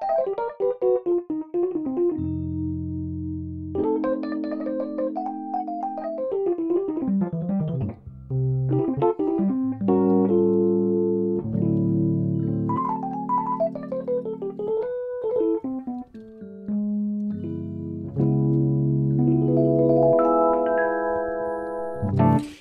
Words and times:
Thank 0.00 0.36
you. 0.60 0.69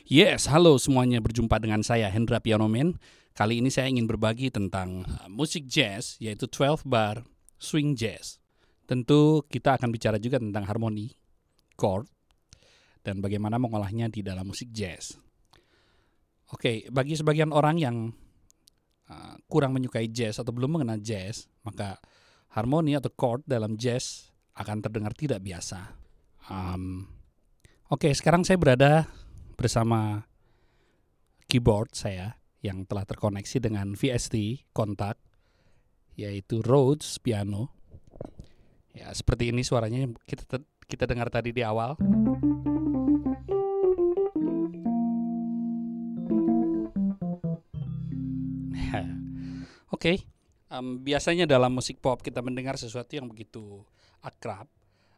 Yes, 0.10 0.50
halo 0.50 0.82
semuanya 0.82 1.22
berjumpa 1.22 1.62
dengan 1.62 1.86
saya 1.86 2.10
Hendra 2.10 2.42
Pianomen. 2.42 2.98
Kali 3.38 3.62
ini 3.62 3.70
saya 3.70 3.94
ingin 3.94 4.10
berbagi 4.10 4.50
tentang 4.50 5.06
uh, 5.06 5.30
musik 5.30 5.70
jazz 5.70 6.18
yaitu 6.18 6.50
12 6.50 6.82
bar 6.90 7.22
swing 7.62 7.94
jazz. 7.94 8.42
Tentu 8.90 9.46
kita 9.46 9.78
akan 9.78 9.94
bicara 9.94 10.18
juga 10.18 10.42
tentang 10.42 10.66
harmoni, 10.66 11.14
chord, 11.78 12.10
dan 13.06 13.22
bagaimana 13.22 13.62
mengolahnya 13.62 14.10
di 14.10 14.26
dalam 14.26 14.50
musik 14.50 14.74
jazz. 14.74 15.14
Oke, 16.58 16.90
bagi 16.90 17.14
sebagian 17.14 17.54
orang 17.54 17.78
yang 17.78 18.10
uh, 19.14 19.38
kurang 19.46 19.78
menyukai 19.78 20.10
jazz 20.10 20.42
atau 20.42 20.50
belum 20.50 20.82
mengenal 20.82 20.98
jazz, 21.06 21.46
maka 21.62 22.02
harmoni 22.58 22.98
atau 22.98 23.14
chord 23.14 23.46
dalam 23.46 23.78
jazz 23.78 24.34
akan 24.58 24.82
terdengar 24.82 25.14
tidak 25.14 25.46
biasa. 25.46 25.86
Um, 26.50 27.06
Oke, 27.94 28.10
sekarang 28.14 28.42
saya 28.42 28.58
berada 28.58 29.06
bersama 29.60 30.24
keyboard 31.52 31.92
saya 31.92 32.40
yang 32.64 32.88
telah 32.88 33.04
terkoneksi 33.04 33.60
dengan 33.60 33.92
VST 33.92 34.64
kontak 34.72 35.20
yaitu 36.16 36.64
Rhodes 36.64 37.20
piano. 37.20 37.76
Ya, 38.96 39.12
seperti 39.12 39.52
ini 39.52 39.68
suaranya 39.68 40.08
kita 40.24 40.64
kita 40.88 41.04
dengar 41.04 41.28
tadi 41.28 41.52
di 41.52 41.60
awal. 41.60 42.00
Oke, 49.92 50.16
okay. 50.16 50.24
um, 50.72 51.04
biasanya 51.04 51.44
dalam 51.44 51.76
musik 51.76 52.00
pop 52.00 52.24
kita 52.24 52.40
mendengar 52.40 52.80
sesuatu 52.80 53.12
yang 53.16 53.28
begitu 53.28 53.84
akrab, 54.24 54.72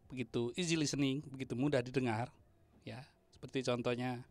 begitu 0.09 0.49
easy 0.57 0.73
listening, 0.73 1.21
begitu 1.29 1.53
mudah 1.53 1.81
didengar, 1.85 2.33
ya. 2.81 3.05
Seperti 3.41 3.65
contohnya 3.65 4.21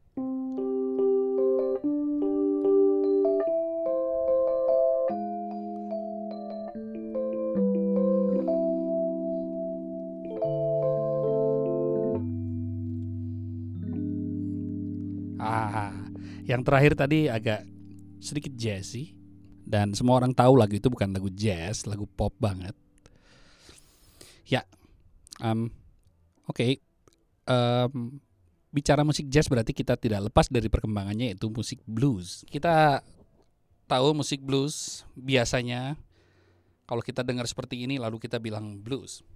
Ah, 15.42 15.90
yang 16.46 16.62
terakhir 16.62 16.94
tadi 16.94 17.26
agak 17.26 17.66
sedikit 18.22 18.54
jazzy 18.54 19.18
dan 19.66 19.90
semua 19.90 20.22
orang 20.22 20.30
tahu 20.30 20.54
lagu 20.54 20.78
itu 20.78 20.86
bukan 20.86 21.10
lagu 21.10 21.26
jazz, 21.34 21.82
lagu 21.82 22.06
pop 22.06 22.30
banget. 22.38 22.78
Ya, 24.46 24.62
um, 25.42 25.66
oke. 26.46 26.54
Okay. 26.54 26.72
Um, 27.50 28.22
bicara 28.70 29.02
musik 29.02 29.26
jazz 29.26 29.50
berarti 29.50 29.74
kita 29.74 29.98
tidak 29.98 30.30
lepas 30.30 30.46
dari 30.46 30.70
perkembangannya 30.70 31.34
yaitu 31.34 31.50
musik 31.50 31.82
blues. 31.86 32.46
Kita 32.46 33.02
tahu 33.90 34.14
musik 34.14 34.38
blues 34.46 35.02
biasanya 35.18 35.98
kalau 36.86 37.02
kita 37.02 37.26
dengar 37.26 37.46
seperti 37.50 37.82
ini 37.82 37.98
lalu 37.98 38.22
kita 38.22 38.38
bilang 38.38 38.78
blues. 38.78 39.26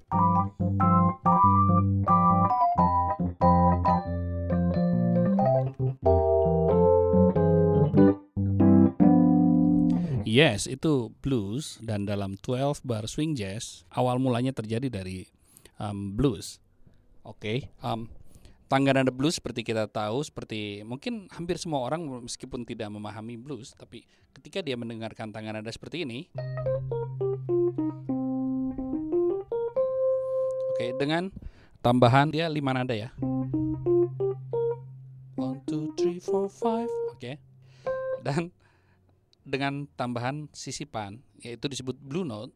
Yes, 10.34 10.66
itu 10.66 11.14
blues 11.22 11.78
dan 11.78 12.10
dalam 12.10 12.34
12 12.42 12.82
bar 12.82 13.06
swing 13.06 13.38
jazz 13.38 13.86
awal 13.94 14.18
mulanya 14.18 14.50
terjadi 14.50 14.90
dari 14.90 15.30
um, 15.78 16.10
blues. 16.18 16.58
Oke, 17.22 17.38
okay, 17.38 17.58
um, 17.86 18.10
tangga 18.74 18.90
nada 18.90 19.14
blues 19.14 19.38
seperti 19.38 19.62
kita 19.62 19.86
tahu 19.86 20.18
seperti 20.26 20.82
mungkin 20.82 21.30
hampir 21.30 21.54
semua 21.62 21.86
orang 21.86 22.26
meskipun 22.26 22.66
tidak 22.66 22.90
memahami 22.90 23.38
blues 23.38 23.70
tapi 23.70 24.02
ketika 24.34 24.66
dia 24.66 24.74
mendengarkan 24.74 25.30
tangga 25.30 25.54
nada 25.54 25.70
seperti 25.70 26.02
ini. 26.02 26.26
Oke 30.74 30.90
dengan 30.98 31.30
tambahan 31.86 32.34
dia 32.34 32.50
lima 32.50 32.74
nada 32.74 32.98
ya. 32.98 33.14
One 35.38 35.62
two 35.70 35.94
three 35.94 36.18
four 36.18 36.50
five. 36.50 36.90
Oke. 37.14 37.38
Dan 38.26 38.50
dengan 39.46 39.86
tambahan 39.94 40.50
sisipan 40.50 41.22
yaitu 41.38 41.70
disebut 41.70 41.94
blue 42.02 42.26
note 42.26 42.50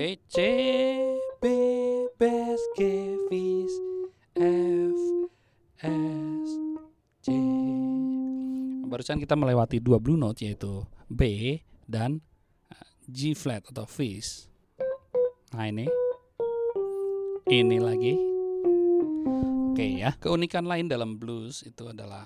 Oke, 0.00 0.16
C 0.32 0.36
B 1.44 1.44
B 2.16 2.20
S 2.24 2.62
V 2.72 3.32
F 4.32 4.96
S 5.84 6.50
J. 7.20 7.28
Barusan 8.88 9.20
kita 9.20 9.36
melewati 9.36 9.76
dua 9.76 10.00
blue 10.00 10.16
note 10.16 10.40
yaitu 10.40 10.88
B 11.04 11.20
dan 11.84 12.24
uh, 12.72 12.88
G 13.12 13.36
flat 13.36 13.60
atau 13.68 13.84
Fis. 13.84 14.48
Nah 15.52 15.68
ini, 15.68 15.84
ini 17.52 17.76
lagi. 17.76 18.16
Oke 19.68 20.00
ya, 20.00 20.16
keunikan 20.16 20.64
lain 20.64 20.88
dalam 20.88 21.20
blues 21.20 21.60
itu 21.60 21.92
adalah 21.92 22.24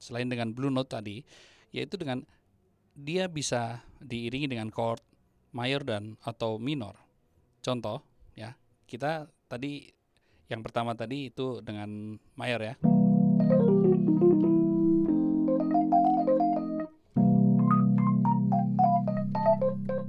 selain 0.00 0.32
dengan 0.32 0.56
blue 0.56 0.72
note 0.72 0.96
tadi, 0.96 1.20
yaitu 1.76 2.00
dengan 2.00 2.24
dia 2.96 3.28
bisa 3.28 3.84
diiringi 4.00 4.48
dengan 4.48 4.72
chord 4.72 5.11
mayor 5.52 5.84
dan 5.84 6.16
atau 6.24 6.56
minor. 6.56 6.96
Contoh 7.60 8.00
ya, 8.32 8.56
kita 8.88 9.28
tadi 9.46 9.92
yang 10.48 10.64
pertama 10.64 10.96
tadi 10.96 11.28
itu 11.28 11.60
dengan 11.60 12.16
mayor 12.34 12.60
ya. 12.60 12.74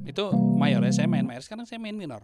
Itu 0.07 0.31
mayor 0.55 0.81
ya, 0.87 0.91
saya 0.95 1.07
main 1.11 1.27
mayor. 1.27 1.43
Sekarang 1.43 1.67
saya 1.67 1.79
main 1.79 1.99
minor. 1.99 2.23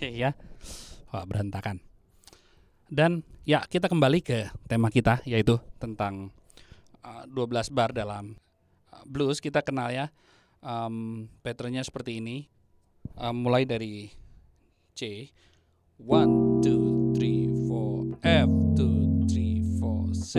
ya. 0.22 0.34
Wah, 1.10 1.24
berantakan. 1.24 1.82
Dan 2.88 3.24
ya 3.44 3.64
kita 3.68 3.88
kembali 3.88 4.20
ke 4.24 4.48
tema 4.68 4.88
kita 4.88 5.20
yaitu 5.28 5.60
tentang 5.76 6.32
uh, 7.04 7.24
12 7.28 7.72
bar 7.72 7.92
dalam 7.92 8.36
uh, 8.92 9.04
blues 9.04 9.40
kita 9.44 9.60
kenal 9.60 9.92
ya 9.92 10.08
um, 10.64 11.28
patternnya 11.44 11.84
seperti 11.84 12.20
ini 12.20 12.48
um, 13.16 13.44
mulai 13.44 13.68
dari 13.68 14.08
C 14.96 15.28
1 16.00 16.64
2 16.64 17.16
3 17.16 17.68
4 17.68 18.24
F 18.24 18.48
2 18.76 19.28
3 19.28 19.80
4 19.80 20.16
C 20.16 20.34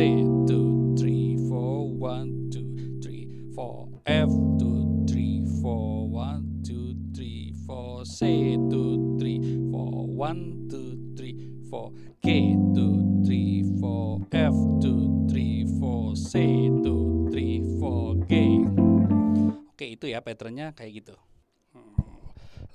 ya 20.19 20.21
patternnya 20.21 20.75
kayak 20.75 20.92
gitu. 21.00 21.16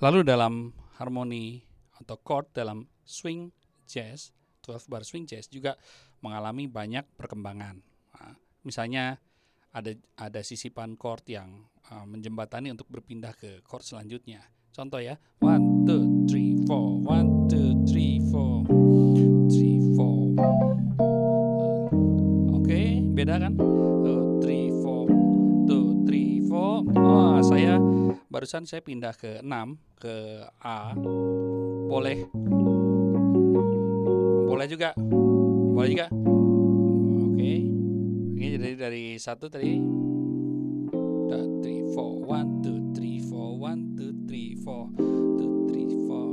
Lalu 0.01 0.25
dalam 0.25 0.73
harmoni 0.97 1.61
atau 2.01 2.17
chord 2.19 2.51
dalam 2.51 2.89
swing 3.05 3.53
jazz 3.85 4.33
12 4.65 4.89
bar 4.89 5.05
swing 5.05 5.29
jazz 5.29 5.45
juga 5.47 5.77
mengalami 6.25 6.65
banyak 6.65 7.05
perkembangan. 7.15 7.79
Nah, 8.17 8.33
misalnya 8.65 9.21
ada 9.69 9.93
ada 10.17 10.41
sisipan 10.41 10.97
chord 10.97 11.21
yang 11.29 11.69
uh, 11.93 12.03
menjembatani 12.09 12.73
untuk 12.73 12.89
berpindah 12.89 13.37
ke 13.37 13.61
chord 13.61 13.85
selanjutnya. 13.85 14.41
Contoh 14.73 14.99
ya 14.99 15.15
one 15.39 15.85
two 15.85 16.25
three 16.25 16.57
four. 16.65 16.99
One 17.05 17.45
two 17.47 17.85
three 17.85 18.19
four. 18.33 18.65
Three 19.53 19.79
four. 19.93 20.25
Beda 23.15 23.41
kan 23.41 23.57
saya 27.55 27.79
barusan 28.27 28.67
saya 28.67 28.83
pindah 28.83 29.15
ke 29.15 29.39
6 29.39 29.47
ke 29.95 30.43
A. 30.59 30.91
Boleh. 31.87 32.27
Boleh 34.43 34.67
juga. 34.67 34.91
Boleh 35.71 35.89
juga. 35.95 36.11
Oke. 37.23 37.53
Ini 38.35 38.59
jadi 38.59 38.75
dari 38.75 39.15
satu 39.15 39.47
tadi. 39.47 39.71
Three 41.63 41.81
four. 41.95 42.27
One 42.27 42.59
two 42.59 42.91
three 42.91 43.23
four. 43.23 43.55
One 43.55 43.95
two 43.95 44.11
three 44.27 44.59
four. 44.59 44.91
Two 44.99 45.71
three 45.71 45.95
four. 46.11 46.27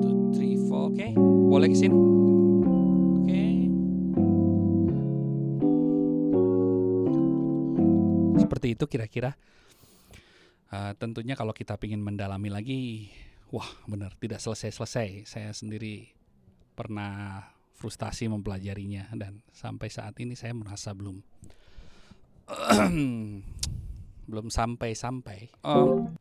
Two 0.00 0.32
three 0.32 0.56
four. 0.64 0.88
Oke. 0.96 1.12
Boleh 1.52 1.68
ke 1.68 1.76
seperti 8.66 8.82
itu 8.82 8.86
kira-kira 8.90 9.30
Uh, 10.66 10.90
tentunya 10.98 11.38
kalau 11.38 11.54
kita 11.54 11.78
ingin 11.78 12.02
mendalami 12.02 12.50
lagi, 12.50 13.06
wah 13.54 13.70
benar 13.86 14.18
tidak 14.18 14.42
selesai-selesai. 14.42 15.22
Saya 15.22 15.54
sendiri 15.54 16.10
pernah 16.74 17.46
frustasi 17.78 18.26
mempelajarinya 18.26 19.14
dan 19.14 19.46
sampai 19.54 19.86
saat 19.94 20.18
ini 20.18 20.34
saya 20.34 20.58
merasa 20.58 20.90
belum 20.90 21.22
belum 24.34 24.46
sampai-sampai. 24.50 25.54
Um, 25.62 26.18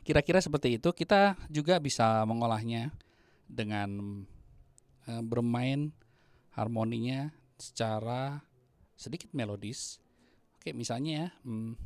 kira-kira 0.00 0.40
seperti 0.40 0.80
itu 0.80 0.88
kita 0.96 1.36
juga 1.52 1.76
bisa 1.76 2.24
mengolahnya 2.24 2.88
dengan 3.44 4.24
uh, 5.12 5.20
bermain 5.20 5.92
harmoninya 6.56 7.36
secara 7.60 8.40
sedikit 8.96 9.28
melodis. 9.36 10.00
Oke, 10.68 10.76
misalnya 10.76 11.12
ya, 11.16 11.28
hmm, 11.48 11.80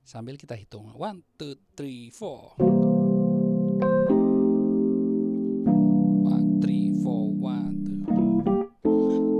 sambil 0.00 0.40
kita 0.40 0.56
hitung. 0.56 0.96
One 0.96 1.20
two 1.36 1.60
three 1.76 2.08
four. 2.08 2.56
One 6.24 6.56
three 6.56 6.96
four 7.04 7.36
one 7.36 7.76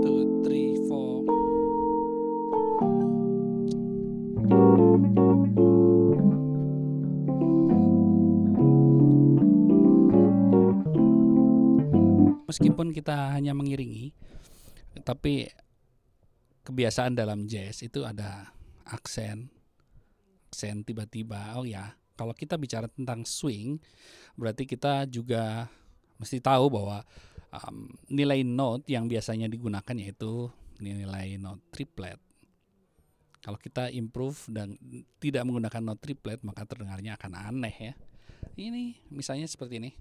two 0.05 0.45
three 0.45 0.77
four. 0.85 1.25
Meskipun 12.45 12.93
kita 12.93 13.33
hanya 13.33 13.57
mengiringi 13.57 14.13
tapi 15.01 15.49
kebiasaan 16.69 17.17
dalam 17.17 17.49
jazz 17.49 17.81
itu 17.81 18.05
ada 18.05 18.58
aksen 18.89 19.49
aksen 20.49 20.81
tiba-tiba. 20.81 21.53
Oh 21.55 21.63
ya 21.63 21.93
kalau 22.17 22.33
kita 22.33 22.57
bicara 22.57 22.89
tentang 22.89 23.23
swing 23.23 23.79
berarti 24.35 24.65
kita 24.65 25.07
juga 25.07 25.69
mesti 26.19 26.41
tahu 26.41 26.67
bahwa 26.67 27.05
um, 27.53 27.87
nilai 28.11 28.43
note 28.43 28.89
yang 28.89 29.07
biasanya 29.07 29.47
digunakan 29.47 29.95
yaitu 29.95 30.49
nilai 30.81 31.37
note 31.37 31.63
triplet. 31.71 32.19
Kalau 33.39 33.55
kita 33.55 33.87
improve 33.93 34.35
dan 34.51 34.75
tidak 35.21 35.47
menggunakan 35.47 35.79
note 35.79 36.01
triplet 36.03 36.43
maka 36.43 36.67
terdengarnya 36.67 37.15
akan 37.15 37.39
aneh 37.39 37.75
ya. 37.79 37.93
Ini 38.59 39.07
misalnya 39.13 39.47
seperti 39.47 39.79
ini 39.79 39.91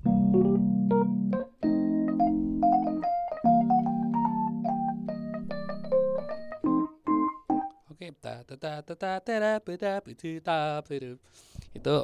itu 11.72 11.96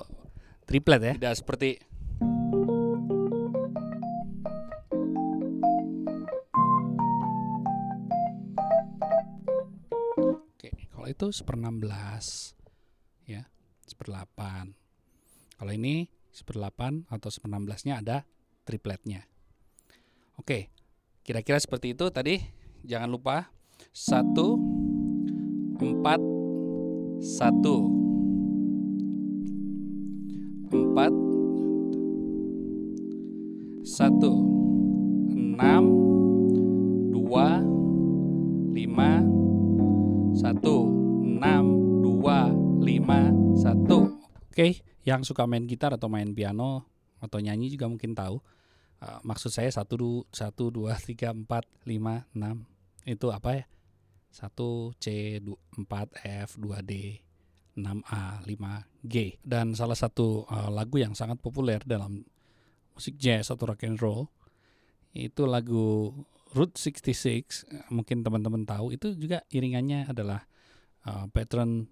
triplet 0.65 1.01
ya 1.03 1.15
tidak 1.19 1.37
seperti 1.37 1.71
Oke, 10.55 10.71
kalau 10.89 11.09
itu 11.13 11.27
seper-16 11.29 12.57
ya, 13.29 13.45
seper-8. 13.85 14.41
Kalau 15.61 15.73
ini 15.77 16.09
seper-8 16.33 17.13
atau 17.13 17.29
seper-16-nya 17.29 18.01
ada 18.01 18.25
tripletnya. 18.65 19.29
Oke, 20.41 20.73
kira-kira 21.21 21.61
seperti 21.61 21.93
itu 21.93 22.09
tadi. 22.09 22.41
Jangan 22.85 23.09
lupa 23.13 23.53
satu 23.93 24.57
empat 25.81 26.34
satu. 27.21 27.77
Empat. 30.71 31.13
Satu. 33.85 34.33
Enam. 35.35 35.85
Dua. 37.13 37.61
Lima. 38.75 39.23
Satu. 40.35 40.89
Enam. 41.23 41.65
Dua. 42.03 42.51
Lima. 42.81 43.31
Satu. 43.55 44.19
Oke 44.51 44.83
yang 45.05 45.21
suka 45.23 45.45
main 45.45 45.69
gitar 45.69 45.93
atau 45.93 46.09
main 46.09 46.33
piano 46.33 46.89
atau 47.21 47.39
nyanyi 47.39 47.73
juga 47.73 47.87
mungkin 47.89 48.17
tahu. 48.17 48.41
Uh, 49.05 49.21
maksud 49.21 49.53
saya 49.53 49.69
satu 49.69 50.25
satu 50.33 50.73
dua 50.73 50.97
tiga 51.09 51.31
empat 51.31 51.69
lima 51.85 52.25
enam. 52.33 52.65
Itu 53.05 53.29
apa 53.31 53.61
ya 53.61 53.65
1 54.35 54.99
C 54.99 55.39
4 55.39 55.87
F 56.27 56.59
2 56.59 56.83
D 56.83 57.23
6 57.79 58.03
A 58.11 58.43
5 58.43 59.07
G. 59.07 59.39
Dan 59.47 59.79
salah 59.79 59.95
satu 59.95 60.43
uh, 60.51 60.71
lagu 60.75 60.99
yang 60.99 61.15
sangat 61.15 61.39
populer 61.39 61.79
dalam 61.87 62.27
musik 62.95 63.15
jazz 63.15 63.51
atau 63.51 63.71
rock 63.71 63.87
and 63.87 64.03
roll 64.03 64.31
itu 65.15 65.47
lagu 65.47 66.11
Route 66.55 66.79
66 66.79 67.91
mungkin 67.91 68.23
teman-teman 68.23 68.63
tahu 68.63 68.95
itu 68.95 69.11
juga 69.19 69.43
iringannya 69.51 70.07
adalah 70.07 70.47
uh, 71.03 71.27
pattern 71.35 71.91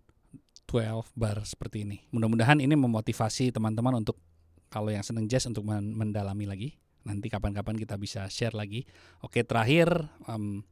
12 0.71 1.19
bar 1.19 1.43
seperti 1.43 1.83
ini. 1.83 1.99
Mudah-mudahan 2.15 2.63
ini 2.63 2.79
memotivasi 2.79 3.51
teman-teman 3.51 3.99
untuk 3.99 4.23
kalau 4.71 4.89
yang 4.89 5.03
seneng 5.03 5.27
jazz 5.27 5.51
untuk 5.51 5.67
mendalami 5.69 6.47
lagi. 6.47 6.71
Nanti 7.03 7.27
kapan-kapan 7.27 7.75
kita 7.75 7.99
bisa 7.99 8.31
share 8.31 8.55
lagi. 8.55 8.87
Oke 9.27 9.43
terakhir 9.43 9.91
um, 10.31 10.63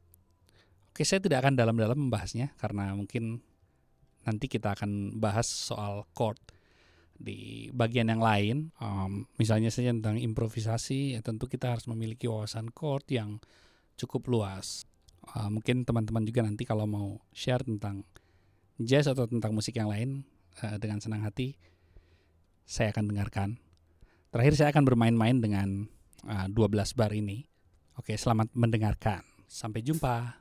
Oke, 0.91 1.07
saya 1.07 1.23
tidak 1.23 1.47
akan 1.47 1.55
dalam-dalam 1.55 1.95
membahasnya 1.95 2.51
karena 2.59 2.91
mungkin 2.91 3.39
nanti 4.27 4.45
kita 4.51 4.75
akan 4.75 5.17
bahas 5.17 5.47
soal 5.47 6.05
chord 6.11 6.37
di 7.21 7.69
bagian 7.71 8.09
yang 8.09 8.19
lain. 8.19 8.73
Um, 8.81 9.29
misalnya 9.37 9.69
saja 9.69 9.93
tentang 9.93 10.17
improvisasi, 10.17 11.15
ya 11.15 11.21
tentu 11.21 11.45
kita 11.45 11.77
harus 11.77 11.85
memiliki 11.87 12.25
wawasan 12.25 12.73
chord 12.73 13.05
yang 13.07 13.37
cukup 13.95 14.27
luas. 14.27 14.83
Uh, 15.37 15.47
mungkin 15.53 15.85
teman-teman 15.85 16.25
juga 16.25 16.41
nanti 16.41 16.65
kalau 16.65 16.89
mau 16.89 17.21
share 17.31 17.61
tentang 17.61 18.03
jazz 18.81 19.05
atau 19.05 19.29
tentang 19.29 19.53
musik 19.53 19.77
yang 19.77 19.87
lain 19.87 20.25
uh, 20.65 20.75
dengan 20.81 20.97
senang 20.97 21.21
hati, 21.21 21.55
saya 22.65 22.89
akan 22.89 23.05
dengarkan. 23.13 23.49
Terakhir 24.33 24.53
saya 24.57 24.69
akan 24.73 24.83
bermain-main 24.83 25.37
dengan 25.39 25.87
uh, 26.25 26.47
12 26.49 26.97
bar 26.97 27.13
ini. 27.13 27.45
Oke, 27.95 28.17
selamat 28.17 28.49
mendengarkan. 28.57 29.21
Sampai 29.45 29.85
jumpa. 29.85 30.40